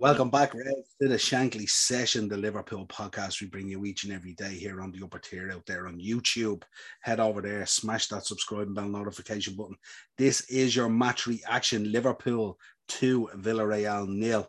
[0.00, 3.40] Welcome back, to the Shankly Session, the Liverpool podcast.
[3.40, 5.98] We bring you each and every day here on the upper tier out there on
[5.98, 6.62] YouTube.
[7.00, 9.74] Head over there, smash that subscribe and bell notification button.
[10.16, 14.48] This is your match reaction Liverpool 2, Villarreal nil.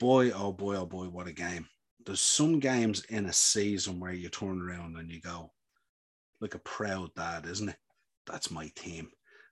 [0.00, 1.68] Boy, oh boy, oh boy, what a game.
[2.04, 5.52] There's some games in a season where you turn around and you go,
[6.40, 7.76] like a proud dad, isn't it?
[8.26, 9.08] That's my team.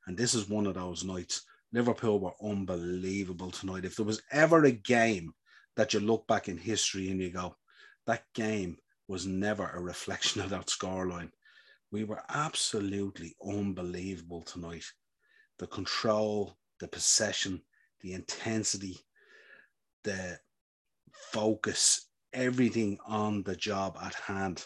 [0.08, 1.42] And this is one of those nights
[1.72, 3.84] Liverpool were unbelievable tonight.
[3.84, 5.32] If there was ever a game
[5.76, 7.56] that you look back in history and you go,
[8.06, 8.76] that game
[9.08, 11.30] was never a reflection of that scoreline.
[11.90, 14.84] We were absolutely unbelievable tonight.
[15.58, 17.62] The control, the possession,
[18.00, 18.98] the intensity,
[20.04, 20.38] the
[21.12, 24.64] focus, everything on the job at hand.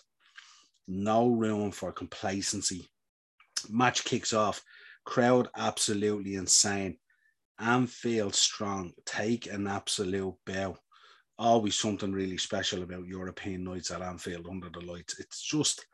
[0.88, 2.88] No room for complacency.
[3.69, 4.62] Match kicks off
[5.06, 6.98] crowd absolutely insane.
[7.59, 8.92] Anfield strong.
[9.06, 10.77] Take an absolute bow.
[11.38, 15.19] Always something really special about European nights at Anfield under the lights.
[15.19, 15.86] It's just,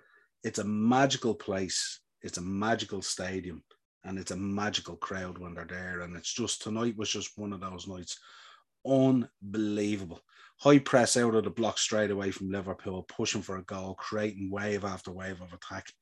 [0.42, 2.00] it's a magical place.
[2.22, 3.62] It's a magical stadium,
[4.05, 6.00] and it's a magical crowd when they're there.
[6.00, 8.19] And it's just tonight was just one of those nights.
[8.87, 10.20] Unbelievable.
[10.61, 14.50] High press out of the block straight away from Liverpool, pushing for a goal, creating
[14.50, 15.92] wave after wave of attack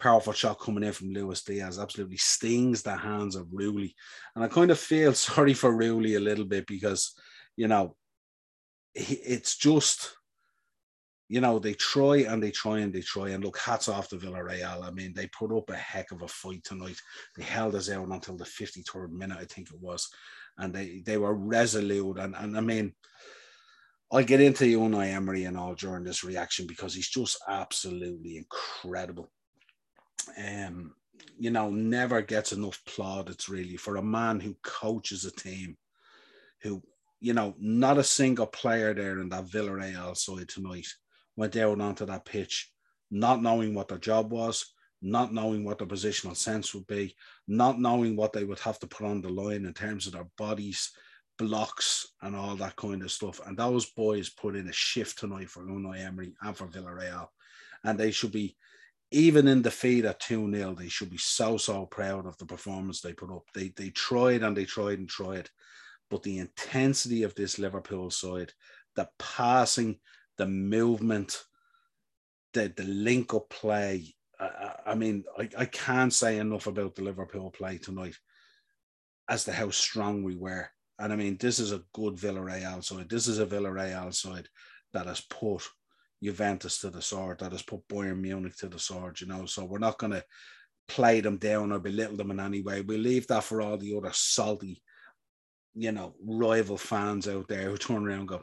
[0.00, 3.94] powerful shot coming in from Luis Diaz absolutely stings the hands of Rulli.
[4.34, 7.14] And I kind of feel sorry for Rulli a little bit because,
[7.56, 7.94] you know,
[8.94, 10.16] it's just,
[11.28, 13.28] you know, they try and they try and they try.
[13.28, 14.82] And look, hats off to Villarreal.
[14.82, 16.96] I mean, they put up a heck of a fight tonight.
[17.36, 20.08] They held us out until the 53rd minute, I think it was.
[20.58, 22.18] And they, they were resolute.
[22.18, 22.94] And, and I mean,
[24.12, 29.30] I'll get into Unai Emery and all during this reaction because he's just absolutely incredible
[30.38, 30.94] um,
[31.38, 35.76] you know, never gets enough plaudits really for a man who coaches a team,
[36.62, 36.82] who,
[37.20, 40.86] you know, not a single player there in that Villarreal side tonight
[41.36, 42.70] went down onto that pitch,
[43.10, 47.14] not knowing what their job was, not knowing what their positional sense would be,
[47.48, 50.28] not knowing what they would have to put on the line in terms of their
[50.36, 50.92] bodies,
[51.38, 53.40] blocks, and all that kind of stuff.
[53.46, 57.28] And those boys put in a shift tonight for Unai Emery and for Villarreal.
[57.82, 58.56] And they should be
[59.10, 63.00] even in defeat at 2 0, they should be so, so proud of the performance
[63.00, 63.44] they put up.
[63.54, 65.48] They, they tried and they tried and tried.
[66.10, 68.52] But the intensity of this Liverpool side,
[68.96, 69.98] the passing,
[70.38, 71.42] the movement,
[72.52, 74.14] the, the link up play.
[74.38, 78.16] I, I mean, I, I can't say enough about the Liverpool play tonight
[79.28, 80.68] as to how strong we were.
[80.98, 83.08] And I mean, this is a good Villarreal side.
[83.08, 84.48] This is a Villarreal side
[84.92, 85.62] that has put
[86.22, 89.46] Juventus to the sword, that has put Bayern Munich to the sword, you know.
[89.46, 90.24] So we're not going to
[90.88, 92.80] play them down or belittle them in any way.
[92.82, 94.82] We leave that for all the other salty,
[95.74, 98.42] you know, rival fans out there who turn around and go,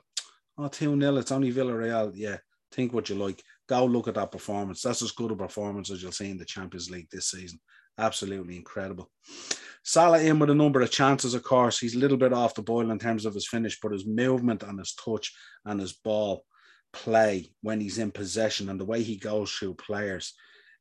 [0.57, 2.11] oh, 2 0, it's only Villarreal.
[2.15, 2.37] Yeah,
[2.71, 3.43] think what you like.
[3.67, 4.81] Go look at that performance.
[4.81, 7.59] That's as good a performance as you'll see in the Champions League this season.
[7.99, 9.11] Absolutely incredible.
[9.83, 11.79] Salah in with a number of chances, of course.
[11.79, 14.63] He's a little bit off the boil in terms of his finish, but his movement
[14.63, 15.33] and his touch
[15.65, 16.43] and his ball
[16.93, 20.33] play when he's in possession and the way he goes through players.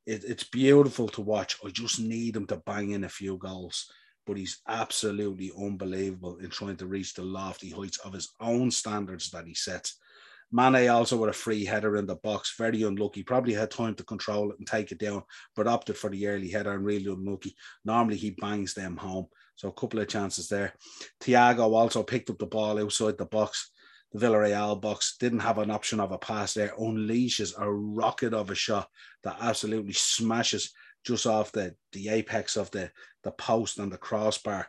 [0.06, 1.56] It, it's beautiful to watch.
[1.64, 3.90] I just need him to bang in a few goals,
[4.26, 9.30] but he's absolutely unbelievable in trying to reach the lofty heights of his own standards
[9.30, 9.98] that he sets.
[10.52, 13.24] Mane also with a free header in the box, very unlucky.
[13.24, 15.24] Probably had time to control it and take it down,
[15.56, 17.56] but opted for the early header and really unlucky.
[17.84, 19.26] Normally he bangs them home.
[19.56, 20.74] So a couple of chances there.
[21.20, 23.72] Thiago also picked up the ball outside the box
[24.12, 28.50] the Villarreal box, didn't have an option of a pass there, unleashes a rocket of
[28.50, 28.88] a shot
[29.22, 30.72] that absolutely smashes
[31.04, 32.90] just off the, the apex of the,
[33.22, 34.66] the post and the crossbar.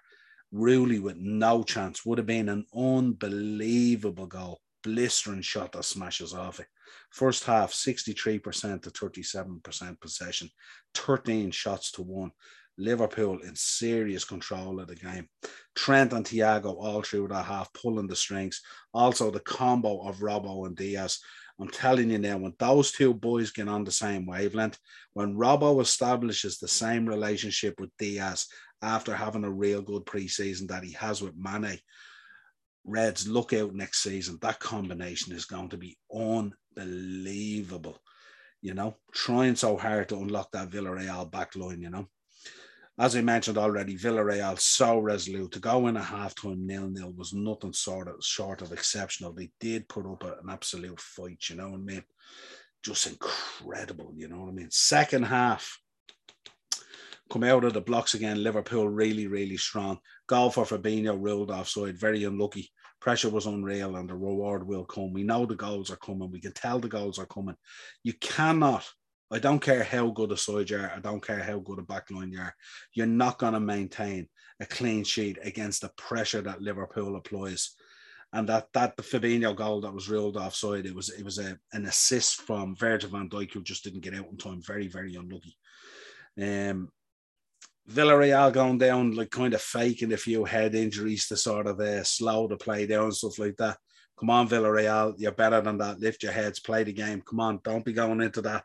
[0.52, 4.62] Really, with no chance, would have been an unbelievable goal.
[4.84, 6.68] Blistering shot that smashes off it.
[7.10, 10.50] First half, 63% to 37% possession,
[10.94, 12.32] 13 shots to one.
[12.78, 15.28] Liverpool in serious control of the game.
[15.76, 18.62] Trent and Thiago all through that half pulling the strings.
[18.94, 21.20] Also the combo of Robbo and Diaz.
[21.60, 24.78] I'm telling you now, when those two boys get on the same wavelength,
[25.14, 28.46] when Robbo establishes the same relationship with Diaz
[28.84, 31.80] after having a real good preseason that he has with Mane,
[32.84, 34.38] Reds, look out next season.
[34.42, 37.98] That combination is going to be unbelievable.
[38.62, 42.08] You know, trying so hard to unlock that Villarreal back line, you know
[43.00, 47.34] as I mentioned already, Villarreal so resolute to go in a halftime nil nil was
[47.34, 49.34] nothing sort of short of exceptional.
[49.34, 52.04] They did put up a, an absolute fight, you know what I mean?
[52.84, 54.70] Just incredible, you know what I mean?
[54.72, 55.80] Second half,
[57.30, 58.42] come out of the blocks again.
[58.42, 60.00] Liverpool really, really strong.
[60.28, 62.72] Goal for Fabinho ruled offside, very unlucky.
[63.00, 65.14] Pressure was unreal, and the reward will come.
[65.14, 66.32] We know the goals are coming.
[66.32, 67.56] We can tell the goals are coming.
[68.04, 68.86] You cannot.
[69.32, 70.92] I don't care how good a side you are.
[70.96, 72.56] I don't care how good a backline you are.
[72.94, 74.30] You're not going to maintain
[74.60, 77.72] a clean sheet against the pressure that Liverpool applies.
[78.34, 81.58] And that that the Fabinho goal that was ruled offside, it was it was a,
[81.74, 84.62] an assist from Virgil van Dijk who just didn't get out in time.
[84.62, 85.58] Very very unlucky.
[86.40, 86.92] Um,
[87.90, 92.04] Villarreal going down, like kind of faking a few head injuries to sort of uh,
[92.04, 93.78] slow the play down, stuff like that.
[94.20, 96.00] Come on, Villarreal, you're better than that.
[96.00, 97.22] Lift your heads, play the game.
[97.22, 98.64] Come on, don't be going into that.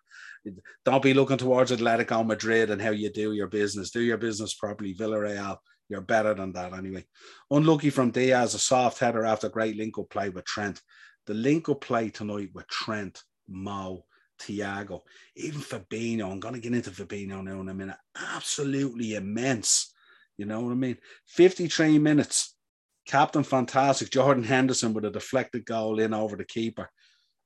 [0.85, 3.91] Don't be looking towards Atletico Madrid and how you do your business.
[3.91, 4.95] Do your business properly.
[4.95, 5.59] Villarreal,
[5.89, 7.05] you're better than that anyway.
[7.51, 10.81] Unlucky from Diaz, a soft header after great link up play with Trent.
[11.27, 14.05] The link up play tonight with Trent, Mo,
[14.41, 15.03] Thiago,
[15.37, 16.31] even Fabinho.
[16.31, 17.99] I'm going to get into Fabinho now in a minute.
[18.35, 19.93] Absolutely immense.
[20.39, 20.97] You know what I mean?
[21.29, 22.52] 53 minutes.
[23.07, 24.11] Captain fantastic.
[24.11, 26.89] Jordan Henderson with a deflected goal in over the keeper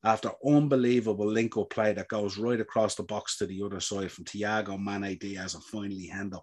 [0.05, 4.25] after unbelievable link play that goes right across the box to the other side from
[4.25, 6.41] Thiago, Mane, Diaz, and finally Hendo.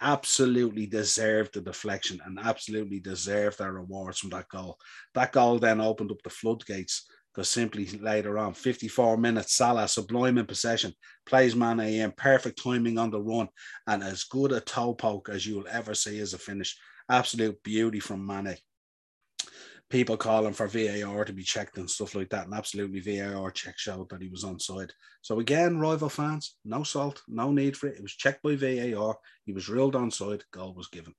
[0.00, 4.78] Absolutely deserved the deflection and absolutely deserved their rewards from that goal.
[5.14, 10.38] That goal then opened up the floodgates because simply later on, 54 minutes, Salah sublime
[10.38, 10.94] in possession,
[11.26, 13.48] plays Mane in, perfect timing on the run,
[13.86, 16.76] and as good a toe poke as you'll ever see as a finish.
[17.10, 18.56] Absolute beauty from Mane.
[19.88, 23.76] People calling for VAR to be checked and stuff like that, and absolutely VAR check
[23.76, 24.90] showed that he was onside.
[25.20, 27.96] So again, rival fans, no salt, no need for it.
[27.96, 29.18] It was checked by VAR.
[29.44, 30.42] He was ruled onside.
[30.52, 31.12] Goal was given.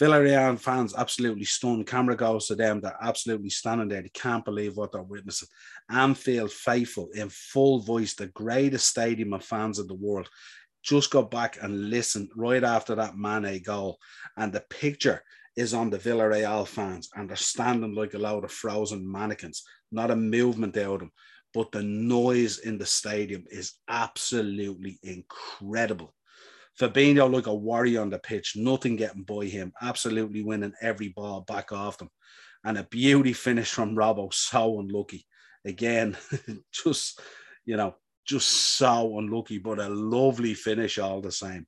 [0.00, 1.86] Villarreal fans absolutely stunned.
[1.86, 2.80] Camera goes to them.
[2.80, 4.00] They're absolutely standing there.
[4.00, 5.48] They can't believe what they're witnessing.
[5.90, 10.30] Anfield faithful in full voice, the greatest stadium of fans in the world.
[10.82, 13.98] Just go back and listen right after that Mane goal.
[14.36, 15.22] And the picture
[15.56, 20.10] is on the Villarreal fans, and they're standing like a load of frozen mannequins, not
[20.10, 21.12] a movement out of them.
[21.52, 26.14] But the noise in the stadium is absolutely incredible.
[26.80, 31.42] Fabinho like a warrior on the pitch, nothing getting by him, absolutely winning every ball
[31.42, 32.10] back off them.
[32.64, 35.26] And a beauty finish from Robbo, so unlucky.
[35.64, 36.16] Again,
[36.72, 37.20] just,
[37.66, 37.96] you know,
[38.30, 41.66] just so unlucky, but a lovely finish all the same.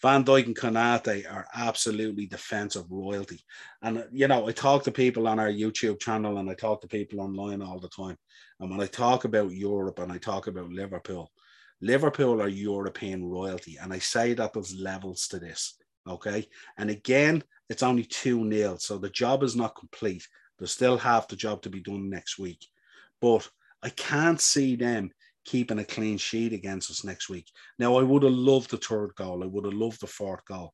[0.00, 3.40] Van Dijk and Konate are absolutely defensive royalty.
[3.82, 6.80] And, uh, you know, I talk to people on our YouTube channel and I talk
[6.82, 8.16] to people online all the time.
[8.60, 11.32] And when I talk about Europe and I talk about Liverpool,
[11.80, 13.76] Liverpool are European royalty.
[13.82, 15.76] And I say that there's levels to this.
[16.08, 16.46] Okay.
[16.78, 18.76] And again, it's only 2 0.
[18.78, 20.26] So the job is not complete.
[20.56, 22.64] There's still half the job to be done next week.
[23.20, 23.46] But
[23.82, 25.10] I can't see them
[25.44, 27.46] keeping a clean sheet against us next week.
[27.78, 29.42] Now, I would have loved the third goal.
[29.42, 30.72] I would have loved the fourth goal.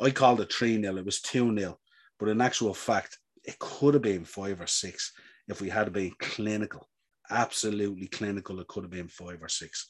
[0.00, 0.96] I called it 3 0.
[0.96, 1.78] It was 2 0.
[2.18, 5.12] But in actual fact, it could have been five or six
[5.48, 6.88] if we had been clinical.
[7.30, 8.60] Absolutely clinical.
[8.60, 9.88] It could have been five or six.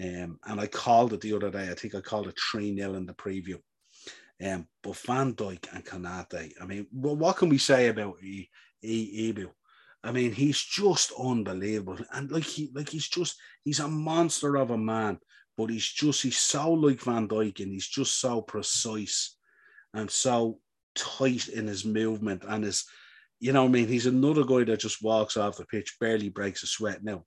[0.00, 1.70] Um, and I called it the other day.
[1.70, 3.58] I think I called it 3 0 in the preview.
[4.44, 8.48] Um, but Van Dijk and Konate, I mean, well, what can we say about e-
[8.82, 9.46] e-?
[10.04, 11.98] I mean, he's just unbelievable.
[12.12, 15.18] And like he like he's just he's a monster of a man,
[15.56, 19.36] but he's just he's so like Van Dijk and he's just so precise
[19.94, 20.60] and so
[20.94, 22.84] tight in his movement and his
[23.40, 26.62] you know, I mean, he's another guy that just walks off the pitch, barely breaks
[26.62, 27.02] a sweat.
[27.02, 27.24] Now,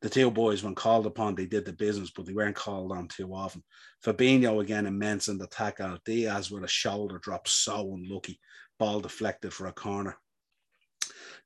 [0.00, 3.08] the two boys, when called upon, they did the business, but they weren't called on
[3.08, 3.62] too often.
[4.04, 5.98] Fabinho again immense in the tackle.
[6.04, 8.38] Diaz with a shoulder drop, so unlucky.
[8.78, 10.16] Ball deflected for a corner.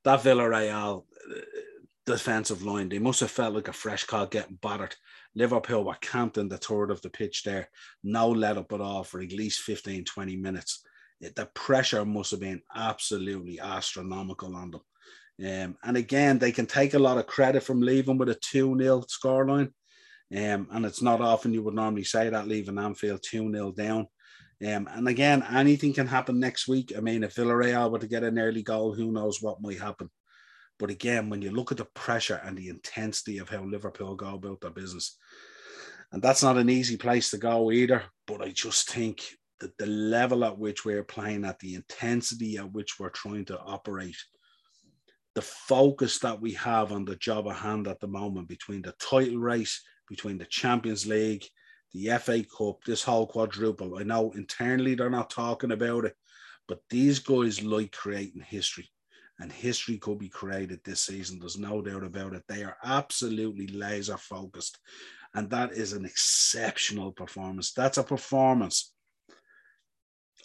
[0.03, 1.39] That Villarreal uh,
[2.05, 4.95] defensive line, they must have felt like a fresh cod getting battered.
[5.35, 7.69] Liverpool were camped in the third of the pitch there,
[8.03, 10.83] no let up at all for at least 15, 20 minutes.
[11.21, 14.81] The pressure must have been absolutely astronomical on them.
[15.41, 18.77] Um, and again, they can take a lot of credit from leaving with a 2
[18.77, 19.71] 0 scoreline.
[20.35, 24.07] Um, and it's not often you would normally say that leaving Anfield 2 0 down.
[24.65, 26.91] Um, and again, anything can happen next week.
[26.97, 30.09] I mean, if Villarreal were to get an early goal, who knows what might happen.
[30.77, 34.35] But again, when you look at the pressure and the intensity of how Liverpool go
[34.35, 35.17] about their business,
[36.11, 38.03] and that's not an easy place to go either.
[38.27, 39.23] But I just think
[39.59, 43.59] that the level at which we're playing, at the intensity at which we're trying to
[43.59, 44.17] operate,
[45.35, 48.93] the focus that we have on the job at hand at the moment between the
[48.99, 51.45] title race, between the Champions League,
[51.93, 53.97] the FA Cup, this whole quadruple.
[53.97, 56.15] I know internally they're not talking about it,
[56.67, 58.89] but these guys like creating history,
[59.39, 61.39] and history could be created this season.
[61.39, 62.43] There's no doubt about it.
[62.47, 64.77] They are absolutely laser focused,
[65.33, 67.73] and that is an exceptional performance.
[67.73, 68.93] That's a performance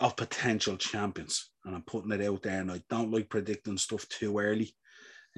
[0.01, 1.51] of potential champions.
[1.65, 2.61] and I'm putting it out there.
[2.61, 4.75] And I don't like predicting stuff too early.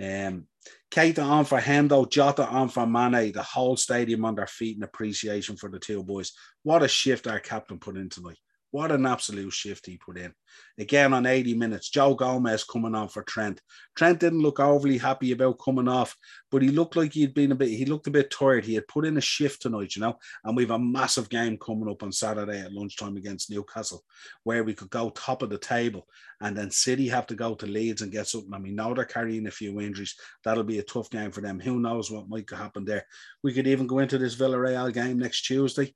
[0.02, 0.46] Um,
[0.90, 4.82] Keita on for Hendo, Jota on for Mane, the whole stadium on their feet in
[4.82, 6.32] appreciation for the two boys.
[6.62, 8.38] What a shift our captain put in tonight.
[8.72, 10.34] What an absolute shift he put in.
[10.78, 13.60] Again on 80 minutes, Joe Gomez coming on for Trent.
[13.94, 16.16] Trent didn't look overly happy about coming off,
[16.50, 18.64] but he looked like he'd been a bit, he looked a bit tired.
[18.64, 21.88] He had put in a shift tonight, you know, and we've a massive game coming
[21.88, 24.02] up on Saturday at lunchtime against Newcastle,
[24.42, 26.06] where we could go top of the table
[26.40, 28.52] and then City have to go to Leeds and get something.
[28.52, 30.16] I mean, now they're carrying a few injuries.
[30.44, 31.60] That'll be a tough game for them.
[31.60, 33.06] Who knows what might happen there?
[33.42, 35.94] We could even go into this Villarreal game next Tuesday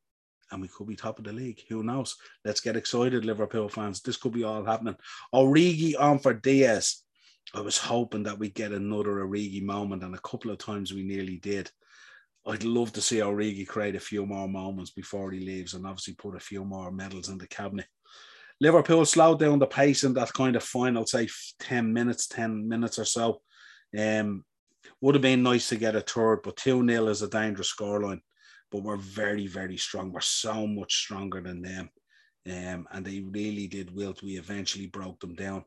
[0.50, 1.62] and we could be top of the league.
[1.68, 2.16] Who knows?
[2.44, 4.00] Let's get excited, Liverpool fans.
[4.00, 4.96] This could be all happening.
[5.34, 7.02] Origi on for Diaz.
[7.54, 11.02] I was hoping that we'd get another Origi moment, and a couple of times we
[11.02, 11.70] nearly did.
[12.46, 16.14] I'd love to see Origi create a few more moments before he leaves and obviously
[16.14, 17.86] put a few more medals in the cabinet.
[18.60, 21.28] Liverpool slowed down the pace in that kind of final, say
[21.60, 23.40] 10 minutes, 10 minutes or so.
[23.98, 24.44] Um,
[25.00, 28.20] would have been nice to get a third, but 2 0 is a dangerous scoreline
[28.70, 30.12] but we're very, very strong.
[30.12, 31.90] We're so much stronger than them.
[32.46, 34.22] Um, and they really did wilt.
[34.22, 35.64] We eventually broke them down.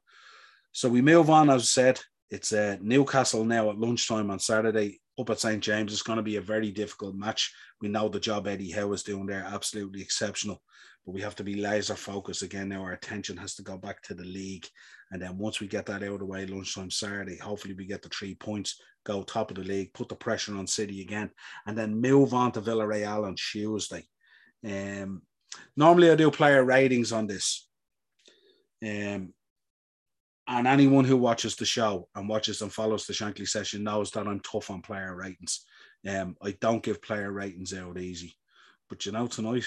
[0.71, 4.99] So we move on, as I said, it's uh, Newcastle now at lunchtime on Saturday
[5.19, 5.61] up at St.
[5.61, 5.93] James.
[5.93, 7.53] It's going to be a very difficult match.
[7.81, 10.61] We know the job Eddie Howe is doing there, absolutely exceptional.
[11.05, 12.69] But we have to be laser focused again.
[12.69, 14.65] Now our attention has to go back to the league.
[15.11, 18.01] And then once we get that out of the way, lunchtime Saturday, hopefully we get
[18.01, 21.29] the three points go top of the league, put the pressure on City again,
[21.67, 24.03] and then move on to Villarreal on Tuesday.
[24.65, 25.21] Um,
[25.75, 27.67] normally, I do player ratings on this.
[28.81, 29.33] Um,
[30.47, 34.27] and anyone who watches the show and watches and follows the Shankly session knows that
[34.27, 35.65] I'm tough on player ratings.
[36.07, 38.35] Um, I don't give player ratings out easy.
[38.89, 39.63] But you know, tonight,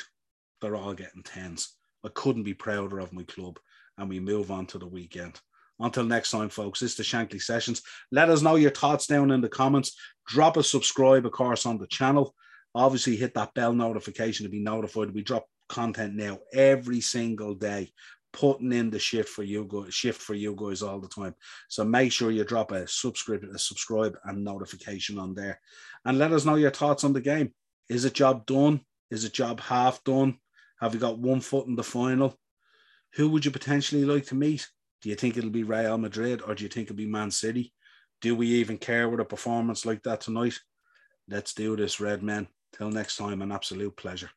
[0.60, 1.74] they're all getting tens.
[2.04, 3.58] I couldn't be prouder of my club.
[3.98, 5.40] And we move on to the weekend.
[5.78, 7.82] Until next time, folks, this is the Shankly Sessions.
[8.10, 9.96] Let us know your thoughts down in the comments.
[10.26, 12.34] Drop a subscribe, of course, on the channel.
[12.74, 15.12] Obviously, hit that bell notification to be notified.
[15.12, 17.90] We drop content now every single day,
[18.32, 21.34] putting in the shift for you guys, shift for you guys all the time.
[21.68, 25.60] So make sure you drop a subscribe, a subscribe and notification on there,
[26.04, 27.52] and let us know your thoughts on the game.
[27.88, 28.80] Is it job done?
[29.10, 30.38] Is it job half done?
[30.80, 32.38] Have you got one foot in the final?
[33.14, 34.68] Who would you potentially like to meet?
[35.02, 37.72] Do you think it'll be Real Madrid or do you think it'll be Man City?
[38.20, 40.58] Do we even care with a performance like that tonight?
[41.28, 42.48] Let's do this, Red Men.
[42.76, 44.30] Till next time, an absolute pleasure.